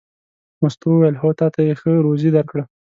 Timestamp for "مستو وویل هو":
0.61-1.29